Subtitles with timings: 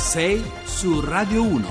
[0.00, 1.68] 6 su Radio 1.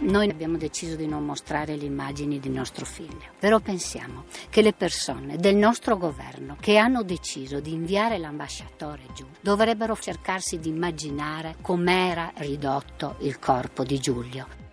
[0.00, 4.72] Noi abbiamo deciso di non mostrare le immagini di nostro figlio, però pensiamo che le
[4.72, 11.56] persone del nostro governo che hanno deciso di inviare l'ambasciatore giù dovrebbero cercarsi di immaginare
[11.62, 14.63] com'era ridotto il corpo di Giulio.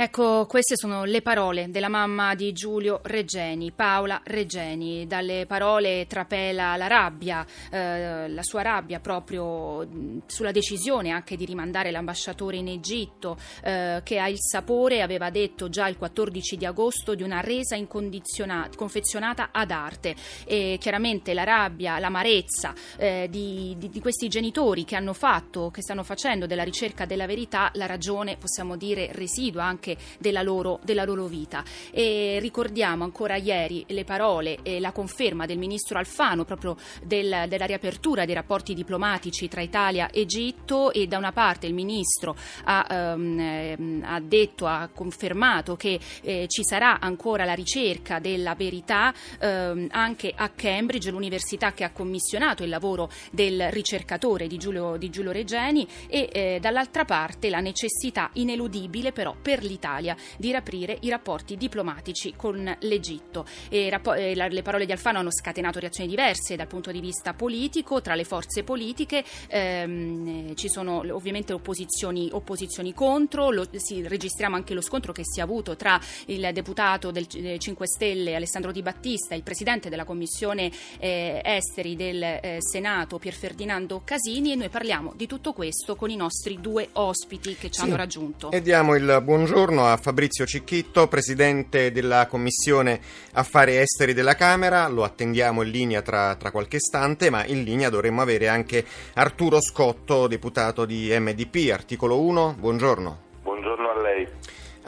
[0.00, 5.08] Ecco, queste sono le parole della mamma di Giulio Reggeni, Paola Reggeni.
[5.08, 11.90] Dalle parole trapela la rabbia, eh, la sua rabbia proprio sulla decisione anche di rimandare
[11.90, 17.16] l'ambasciatore in Egitto, eh, che ha il sapore, aveva detto già il 14 di agosto,
[17.16, 20.14] di una resa confezionata ad arte.
[20.44, 25.82] E chiaramente la rabbia, l'amarezza eh, di, di, di questi genitori che hanno fatto, che
[25.82, 30.80] stanno facendo della ricerca della verità la ragione, possiamo dire, residua anche anche della loro,
[30.82, 31.64] della loro vita.
[31.90, 37.64] E ricordiamo ancora ieri le parole e la conferma del ministro Alfano proprio del, della
[37.64, 43.14] riapertura dei rapporti diplomatici tra Italia e Egitto e da una parte il ministro ha,
[43.14, 49.86] um, ha detto, ha confermato che eh, ci sarà ancora la ricerca della verità um,
[49.90, 55.30] anche a Cambridge, l'università che ha commissionato il lavoro del ricercatore di Giulio, di Giulio
[55.30, 61.08] Regeni e eh, dall'altra parte la necessità ineludibile però per l'Italia dell'Italia di riaprire i
[61.08, 63.46] rapporti diplomatici con l'Egitto.
[63.88, 68.14] Rappo- le parole di Alfano hanno scatenato reazioni diverse dal punto di vista politico tra
[68.14, 74.80] le forze politiche, ehm, ci sono ovviamente opposizioni, opposizioni contro, lo, sì, registriamo anche lo
[74.80, 79.36] scontro che si è avuto tra il deputato del 5 Stelle Alessandro Di Battista e
[79.38, 85.12] il presidente della commissione eh, esteri del eh, Senato Pier Ferdinando Casini e noi parliamo
[85.14, 87.86] di tutto questo con i nostri due ospiti che ci sì.
[87.86, 88.50] hanno raggiunto.
[88.50, 93.00] E diamo il buongiorno buongiorno a Fabrizio Cicchitto, presidente della Commissione
[93.34, 94.88] Affari Esteri della Camera.
[94.88, 98.82] Lo attendiamo in linea tra, tra qualche istante, ma in linea dovremmo avere anche
[99.14, 102.56] Arturo Scotto, deputato di MDP, articolo 1.
[102.58, 103.18] Buongiorno.
[103.42, 104.26] Buongiorno a lei.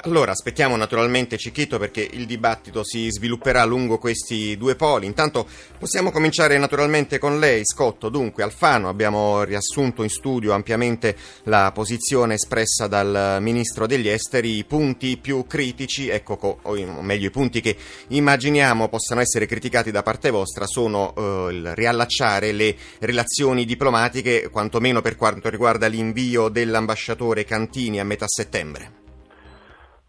[0.03, 5.05] Allora, aspettiamo naturalmente Cicchito perché il dibattito si svilupperà lungo questi due poli.
[5.05, 5.47] Intanto
[5.79, 8.09] possiamo cominciare naturalmente con lei, Scotto.
[8.09, 14.65] Dunque, Alfano, abbiamo riassunto in studio ampiamente la posizione espressa dal Ministro degli Esteri, i
[14.65, 17.77] punti più critici, ecco, o meglio i punti che
[18.09, 25.03] immaginiamo possano essere criticati da parte vostra sono eh, il riallacciare le relazioni diplomatiche, quantomeno
[25.03, 29.01] per quanto riguarda l'invio dell'ambasciatore Cantini a metà settembre.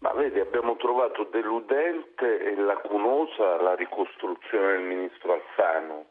[0.02, 6.06] Ma vedi, abbiamo trovato deludente e lacunosa la ricostruzione del ministro Alfano.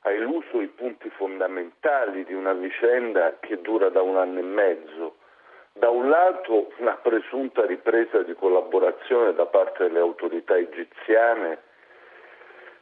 [0.00, 5.16] Ha eluso i punti fondamentali di una vicenda che dura da un anno e mezzo.
[5.74, 11.58] Da un lato una presunta ripresa di collaborazione da parte delle autorità egiziane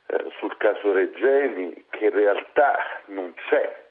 [0.06, 3.81] eh, sul caso Regeni, che in realtà non c'è,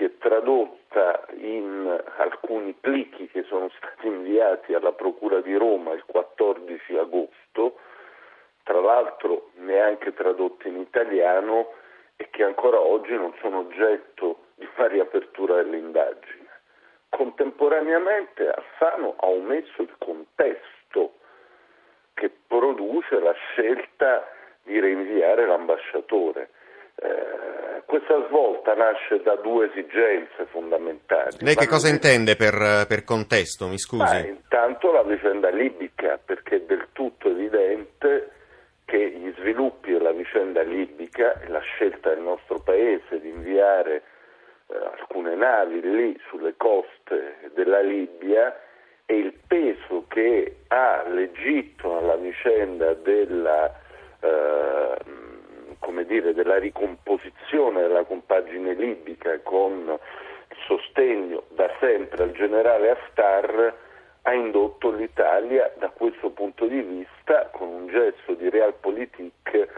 [0.00, 6.04] si è tradotta in alcuni plichi che sono stati inviati alla Procura di Roma il
[6.06, 7.78] 14 agosto,
[8.62, 11.74] tra l'altro neanche tradotti in italiano
[12.16, 16.48] e che ancora oggi non sono oggetto di una riapertura dell'indagine.
[17.10, 21.16] Contemporaneamente Alfano ha omesso il contesto
[22.14, 24.26] che produce la scelta
[24.62, 26.50] di rinviare l'ambasciatore.
[26.94, 27.59] Eh,
[27.90, 31.36] questa svolta nasce da due esigenze fondamentali.
[31.40, 34.02] Lei che cosa intende per, per, contesto, mi scusi?
[34.02, 38.30] Ma intanto la vicenda libica, perché è del tutto evidente
[38.84, 44.02] che gli sviluppi della vicenda libica e la scelta del nostro Paese di inviare
[44.68, 48.56] eh, alcune navi lì sulle coste della Libia
[49.04, 53.74] e il peso che ha l'Egitto nella vicenda della
[54.20, 54.94] eh,
[55.80, 59.98] come dire, della ricomposizione della compagine libica con
[60.66, 63.74] sostegno da sempre al generale Haftar
[64.22, 69.68] ha indotto l'Italia da questo punto di vista con un gesto di realpolitik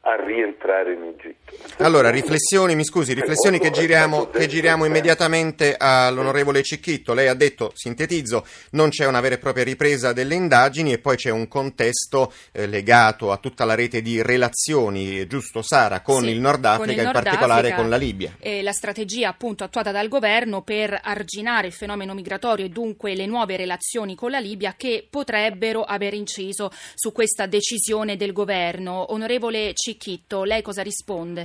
[0.00, 1.43] a rientrare in Egitto.
[1.78, 7.14] Allora, riflessioni, mi scusi, riflessioni che giriamo, che giriamo immediatamente all'onorevole Cicchitto.
[7.14, 11.16] Lei ha detto, sintetizzo, non c'è una vera e propria ripresa delle indagini e poi
[11.16, 16.30] c'è un contesto eh, legato a tutta la rete di relazioni, giusto Sara, con sì,
[16.30, 18.36] il Nord Africa, in particolare con la Libia.
[18.38, 23.26] E la strategia appunto attuata dal governo per arginare il fenomeno migratorio e dunque le
[23.26, 29.12] nuove relazioni con la Libia che potrebbero aver inciso su questa decisione del governo.
[29.12, 31.43] Onorevole Cicchitto, lei cosa risponde?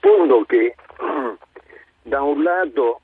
[0.00, 0.74] Rispondo che
[2.02, 3.00] da un lato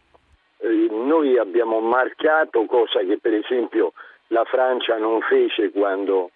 [0.59, 3.93] eh, noi abbiamo marcato cosa che per esempio
[4.29, 6.31] la Francia non fece quando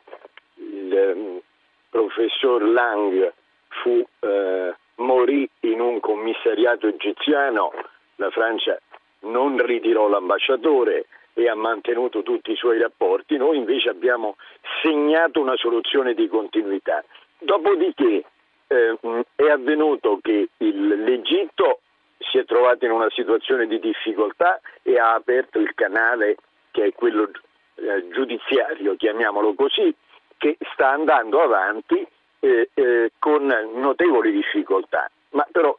[0.57, 1.43] il eh,
[1.89, 3.33] professor Lang
[3.69, 7.73] fu, eh, morì in un commissariato egiziano,
[8.17, 8.79] la Francia
[9.21, 14.37] non ritirò l'ambasciatore e ha mantenuto tutti i suoi rapporti, noi invece abbiamo
[14.83, 17.03] segnato una soluzione di continuità.
[17.39, 18.25] Dopodiché
[18.71, 21.81] eh, è avvenuto che il, l'Egitto
[22.19, 26.37] si è trovato in una situazione di difficoltà e ha aperto il canale
[26.71, 27.31] che è quello
[27.75, 29.93] eh, giudiziario, chiamiamolo così,
[30.37, 32.07] che sta andando avanti
[32.39, 35.77] eh, eh, con notevoli difficoltà, ma però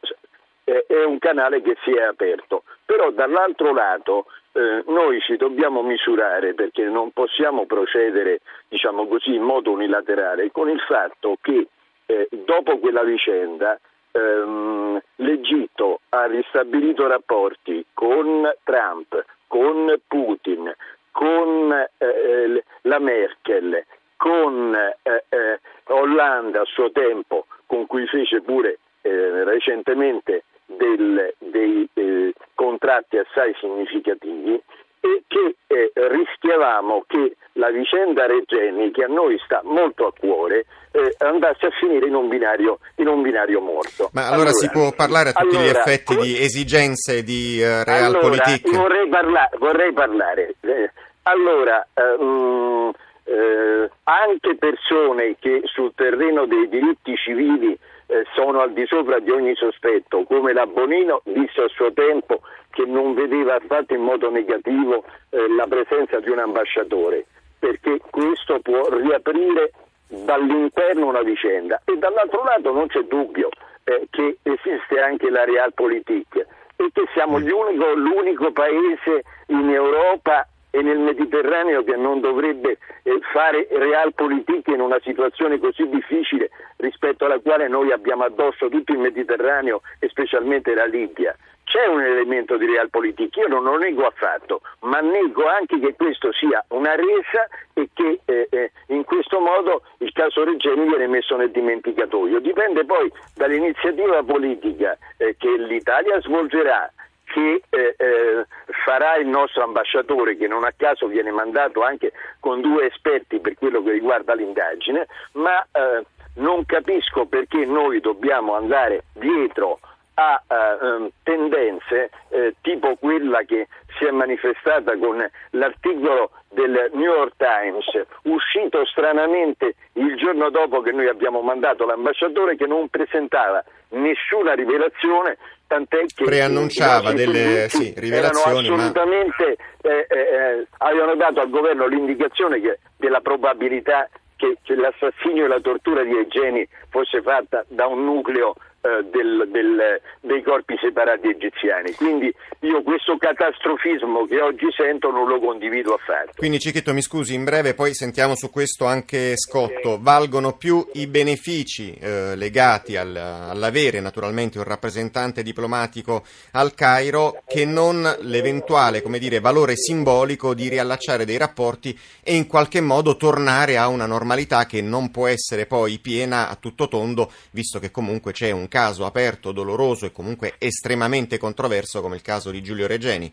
[0.64, 2.62] è un canale che si è aperto.
[2.84, 9.42] Però dall'altro lato eh, noi ci dobbiamo misurare perché non possiamo procedere diciamo così, in
[9.42, 11.66] modo unilaterale con il fatto che
[12.06, 13.78] eh, dopo quella vicenda
[14.12, 20.74] ehm, l'Egitto ha ristabilito rapporti con Trump, con Putin,
[21.10, 23.84] con eh, la Merkel,
[24.16, 31.88] con eh, eh, Hollande a suo tempo, con cui fece pure eh, recentemente del, dei
[31.94, 34.60] eh, contratti assai significativi
[35.00, 40.66] e che eh, rischiavamo che la vicenda Regeni, che a noi sta molto a cuore,
[40.90, 44.10] eh, andasse a finire in un binario, in un binario morto.
[44.12, 47.84] Ma allora, allora, si può parlare a tutti allora, gli effetti di esigenze di uh,
[47.84, 48.66] realpolitik?
[48.66, 50.54] Allora, vorrei, parla- vorrei parlare.
[50.60, 50.90] Eh,
[51.22, 51.86] allora,
[52.18, 52.90] um,
[53.24, 59.30] eh, anche persone che sul terreno dei diritti civili eh, sono al di sopra di
[59.30, 64.30] ogni sospetto, come la Bonino disse a suo tempo che non vedeva affatto in modo
[64.30, 67.26] negativo eh, la presenza di un ambasciatore,
[67.62, 69.70] perché questo può riaprire
[70.08, 71.80] dall'interno una vicenda.
[71.84, 73.50] E dall'altro lato non c'è dubbio
[73.84, 76.34] eh, che esiste anche la realpolitik
[76.74, 83.20] e che siamo l'unico, l'unico paese in Europa e nel Mediterraneo che non dovrebbe eh,
[83.30, 86.48] fare realpolitik in una situazione così difficile
[86.78, 91.36] rispetto alla quale noi abbiamo addosso tutto il Mediterraneo e specialmente la Libia.
[91.64, 96.32] C'è un elemento di realpolitik, io non lo nego affatto, ma nego anche che questo
[96.32, 101.36] sia una resa e che eh, eh, in questo modo il caso Regeni viene messo
[101.36, 102.40] nel dimenticatoio.
[102.40, 106.90] Dipende poi dall'iniziativa politica eh, che l'Italia svolgerà
[107.32, 108.46] che eh, eh,
[108.92, 113.54] farà il nostro ambasciatore, che non a caso viene mandato anche con due esperti per
[113.54, 116.04] quello che riguarda l'indagine, ma eh,
[116.36, 119.78] non capisco perché noi dobbiamo andare dietro
[120.14, 127.32] a uh, tendenze eh, tipo quella che si è manifestata con l'articolo del New York
[127.38, 127.86] Times,
[128.24, 135.38] uscito stranamente il giorno dopo che noi abbiamo mandato l'ambasciatore che non presentava nessuna rivelazione,
[135.72, 139.90] tant'è che preannunciava delle sì, rivelazioni, assolutamente ma...
[139.90, 145.48] eh, eh, eh, avevano dato al governo l'indicazione che, della probabilità che, che l'assassinio e
[145.48, 151.28] la tortura di Egeni fosse fatta da un nucleo eh, del, del, dei corpi separati
[151.28, 151.92] egiziani.
[151.92, 156.32] Quindi io questo catastrofismo che oggi sento non lo condivido affatto.
[156.36, 159.98] Quindi Cichetto mi scusi, in breve poi sentiamo su questo anche Scotto.
[160.00, 167.64] Valgono più i benefici eh, legati al, all'avere naturalmente un rappresentante diplomatico al Cairo che
[167.64, 173.86] non l'eventuale dire, valore simbolico di riallacciare dei rapporti e in qualche modo tornare a
[173.86, 178.50] una normalità che non può essere poi piena a tutto tondo, visto che comunque c'è
[178.50, 183.30] un caso aperto, doloroso e comunque estremamente controverso come il caso di Giulio Regeni.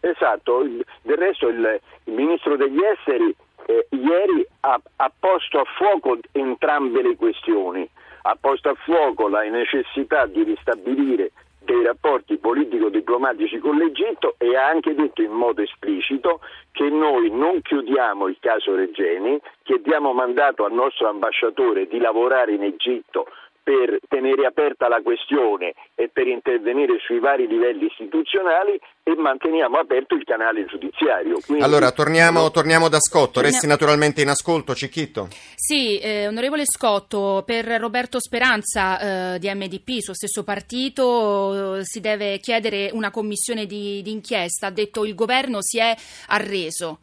[0.00, 3.34] Esatto, del resto il, il Ministro degli Esteri
[3.64, 7.88] eh, ieri ha, ha posto a fuoco entrambe le questioni,
[8.22, 14.68] ha posto a fuoco la necessità di ristabilire dei rapporti politico-diplomatici con l'Egitto e ha
[14.68, 16.40] anche detto in modo esplicito
[16.72, 22.52] che noi non chiudiamo il caso Regeni, che diamo mandato al nostro ambasciatore di lavorare
[22.52, 23.26] in Egitto
[23.68, 30.14] per tenere aperta la questione e per intervenire sui vari livelli istituzionali e manteniamo aperto
[30.14, 31.38] il canale giudiziario.
[31.44, 32.50] Quindi, allora, torniamo, no...
[32.50, 35.28] torniamo, da Scotto, resti naturalmente in ascolto, Cicchitto.
[35.54, 42.00] Sì, eh, onorevole Scotto, per Roberto Speranza eh, di MDP, suo stesso partito, eh, si
[42.00, 45.94] deve chiedere una commissione di, di inchiesta, ha detto il governo si è
[46.28, 47.00] arreso.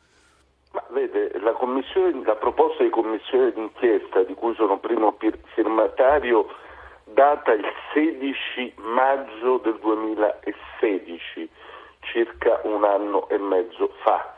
[0.75, 1.55] Ma vede, la,
[2.25, 5.17] la, proposta di commissione d'inchiesta di cui sono primo
[5.53, 6.47] firmatario
[7.05, 11.49] data il 16 maggio del 2016,
[12.01, 14.35] circa un anno e mezzo fa.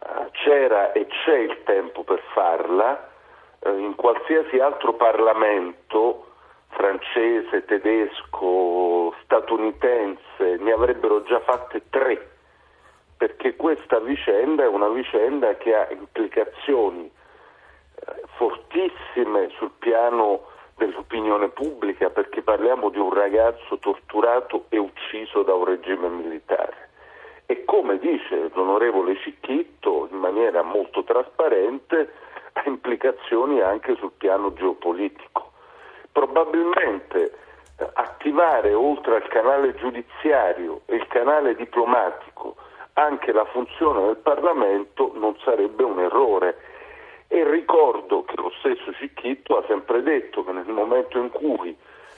[0.00, 3.10] Uh, c'era e c'è il tempo per farla,
[3.58, 6.26] uh, in qualsiasi altro Parlamento
[6.68, 12.34] francese, tedesco, statunitense ne avrebbero già fatte tre
[13.24, 20.42] perché questa vicenda è una vicenda che ha implicazioni eh, fortissime sul piano
[20.76, 26.90] dell'opinione pubblica perché parliamo di un ragazzo torturato e ucciso da un regime militare.
[27.46, 32.12] E come dice l'onorevole Cicchitto in maniera molto trasparente,
[32.52, 35.52] ha implicazioni anche sul piano geopolitico.
[36.12, 37.32] Probabilmente
[37.78, 42.33] eh, attivare oltre al canale giudiziario e il canale diplomatico
[42.94, 46.56] anche la funzione del Parlamento non sarebbe un errore.
[47.28, 51.76] E ricordo che lo stesso Cicchitto ha sempre detto che nel momento in cui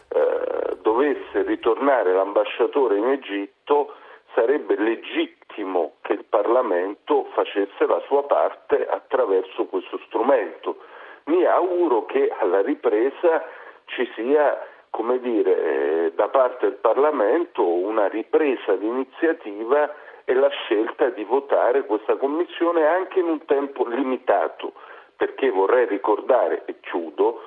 [0.08, 3.94] eh, dovesse ritornare l'ambasciatore in Egitto
[4.34, 10.76] sarebbe legittimo che il Parlamento facesse la sua parte attraverso questo strumento.
[11.24, 13.42] Mi auguro che alla ripresa
[13.86, 19.90] ci sia, come dire, eh, da parte del Parlamento una ripresa di iniziativa
[20.28, 24.72] e la scelta di votare questa commissione anche in un tempo limitato,
[25.16, 27.42] perché vorrei ricordare, e chiudo,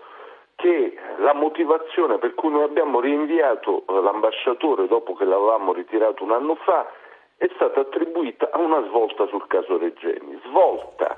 [0.55, 6.55] che la motivazione per cui noi abbiamo rinviato l'ambasciatore dopo che l'avevamo ritirato un anno
[6.55, 6.89] fa
[7.37, 11.17] è stata attribuita a una svolta sul caso Regeni, svolta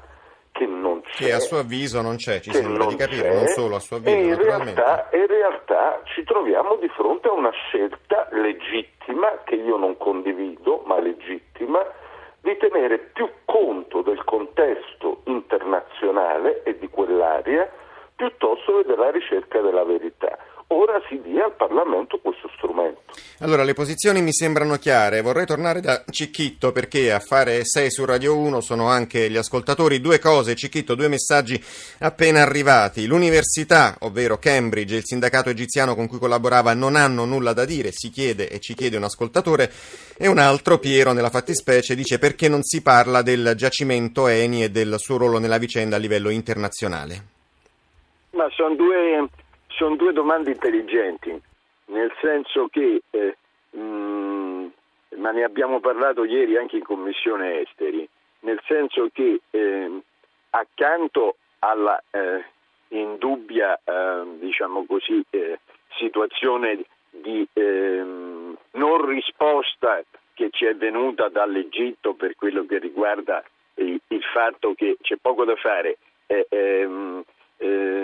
[0.51, 1.25] che non c'è.
[1.25, 3.97] Che a suo avviso non c'è, ci sembra di capire, c'è, non solo a suo
[3.97, 4.15] avviso.
[4.15, 8.50] E in, realtà, in realtà ci troviamo di fronte a una scelta legittima,
[9.43, 11.79] che io non condivido, ma legittima,
[12.41, 17.69] di tenere più conto del contesto internazionale e di quell'area
[18.15, 20.37] piuttosto che della ricerca della verità
[20.67, 23.01] ora si dia al Parlamento questo strumento.
[23.43, 25.21] Allora, le posizioni mi sembrano chiare.
[25.21, 29.99] Vorrei tornare da Cicchitto perché a fare 6 su Radio 1 sono anche gli ascoltatori.
[29.99, 31.59] Due cose, Cicchitto, due messaggi
[32.01, 33.07] appena arrivati.
[33.07, 37.89] L'università, ovvero Cambridge e il sindacato egiziano con cui collaborava non hanno nulla da dire,
[37.91, 39.71] si chiede e ci chiede un ascoltatore.
[40.17, 44.69] E un altro, Piero, nella fattispecie, dice perché non si parla del giacimento Eni e
[44.69, 47.23] del suo ruolo nella vicenda a livello internazionale.
[48.33, 49.27] Ma sono due
[49.69, 51.41] sono due domande intelligenti,
[51.91, 53.37] nel senso che, eh,
[53.71, 54.67] mh, mm,
[55.17, 58.07] ma ne abbiamo parlato ieri anche in Commissione Esteri,
[58.41, 60.01] nel senso che eh,
[60.51, 62.43] accanto alla eh,
[62.89, 65.59] indubbia eh, diciamo così, eh,
[65.97, 70.01] situazione di ehm, non risposta
[70.33, 73.43] che ci è venuta dall'Egitto per quello che riguarda
[73.75, 77.21] il, il fatto che c'è poco da fare, ehm, eh,
[77.61, 78.00] o un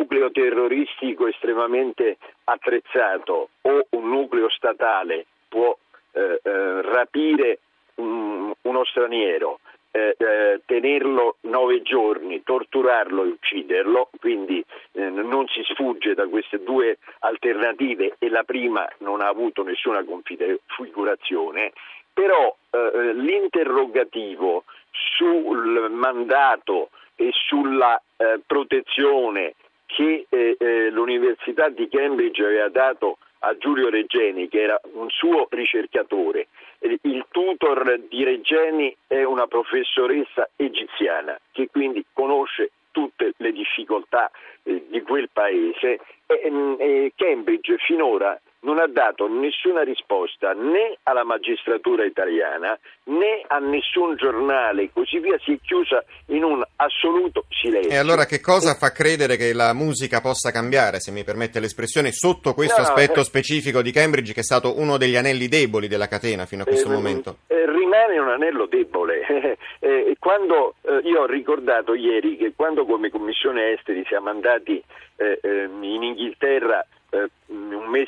[0.00, 5.76] nucleo terroristico estremamente attrezzato o un nucleo statale può
[6.12, 7.58] eh, eh, rapire
[7.96, 15.62] un, uno straniero, eh, eh tenerlo nove giorni, torturarlo e ucciderlo, quindi eh, non si
[15.64, 21.72] sfugge da queste due alternative e la prima non ha avuto nessuna configurazione,
[22.12, 28.00] però eh, l'interrogativo sul mandato e sulla
[28.46, 29.54] protezione
[29.94, 35.46] che eh, eh, l'Università di Cambridge aveva dato a Giulio Reggeni, che era un suo
[35.50, 36.48] ricercatore.
[36.80, 44.30] Il tutor di Reggeni è una professoressa egiziana che quindi conosce tutte le difficoltà
[44.62, 50.98] eh, di quel paese e, mm, e Cambridge finora non ha dato nessuna risposta né
[51.04, 56.62] alla magistratura italiana né a nessun giornale e così via, si è chiusa in un
[56.76, 57.90] assoluto silenzio.
[57.90, 62.12] E allora che cosa fa credere che la musica possa cambiare, se mi permette l'espressione,
[62.12, 65.88] sotto questo no, aspetto eh, specifico di Cambridge che è stato uno degli anelli deboli
[65.88, 67.36] della catena fino a questo eh, momento?
[67.46, 69.58] Eh, rimane un anello debole.
[69.82, 74.82] Eh, quando, eh, io ho ricordato ieri che quando come Commissione Esteri siamo andati
[75.16, 75.40] eh,
[75.80, 76.86] in Inghilterra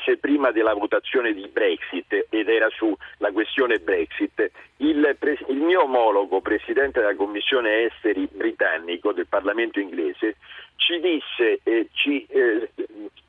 [0.03, 5.17] mese prima della votazione di Brexit ed era sulla questione Brexit, il,
[5.47, 10.35] il, mio omologo, presidente della Commissione Esteri britannico del Parlamento inglese,
[10.75, 12.69] ci disse eh, ci, eh,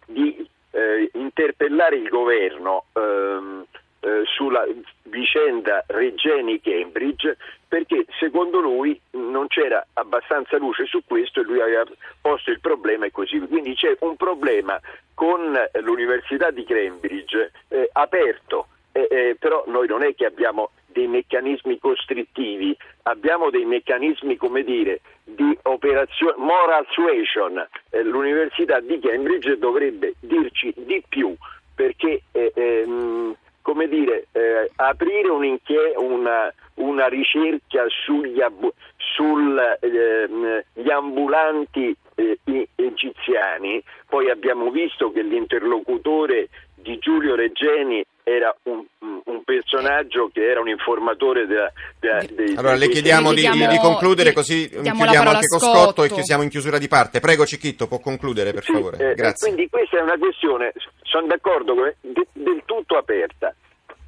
[0.06, 3.64] di eh, interpellare il governo ehm,
[4.04, 4.66] eh, sulla
[5.04, 11.84] vicenda Regeni-Cambridge perché secondo lui non c'era abbastanza luce su questo e lui aveva
[12.20, 13.48] posto il problema e così via.
[13.48, 14.78] Quindi c'è un problema
[15.14, 21.08] con l'Università di Cambridge eh, aperto, eh, eh, però noi non è che abbiamo dei
[21.08, 27.66] meccanismi costrittivi, abbiamo dei meccanismi, come dire, di operazione, moral suasion.
[27.90, 31.34] Eh, L'Università di Cambridge dovrebbe dirci di più
[31.74, 33.34] perché eh, ehm,
[33.64, 38.38] come dire, eh, aprire una, una, ricerca sugli,
[38.98, 42.38] sugli eh, ambulanti eh,
[42.74, 48.84] egiziani, poi abbiamo visto che l'interlocutore di Giulio Reggeni era un,
[49.24, 53.78] un personaggio che era un informatore della, della, dei, Allora le dei- chiediamo di, di
[53.78, 56.14] concludere di- così chiudiamo anche con Scotto e Scotto.
[56.16, 57.20] che siamo in chiusura di parte.
[57.20, 59.10] Prego Cicchitto, può concludere per Sì, favore.
[59.10, 59.48] eh, Grazie.
[59.48, 60.72] Quindi questa è una questione,
[61.14, 63.54] sono d'accordo, de- del tutto aperta.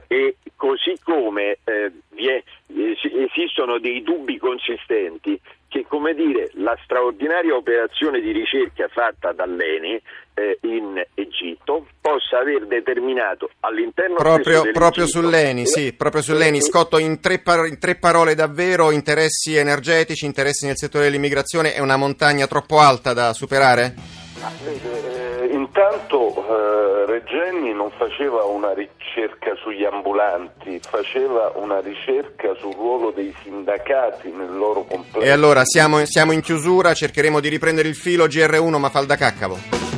[0.08, 6.76] E così come eh, vi è- es- esistono dei dubbi consistenti che, come dire, la
[6.84, 10.00] straordinaria operazione di ricerca fatta dall'ENI
[10.34, 16.58] eh, in Egitto possa aver determinato all'interno Proprio, proprio sull'Eni, sì, proprio sull'Eni.
[16.58, 21.74] Eh, Scotto, in tre, par- in tre parole davvero, interessi energetici, interessi nel settore dell'immigrazione,
[21.74, 23.94] è una montagna troppo alta da superare?
[24.42, 32.54] Ah, vede, eh, intanto eh, Regeni non faceva una ricerca sugli ambulanti, faceva una ricerca
[32.58, 35.24] sul ruolo dei sindacati nel loro complesso.
[35.26, 39.16] E allora siamo, siamo in chiusura, cercheremo di riprendere il filo GR1 ma fal da
[39.16, 39.95] caccavo.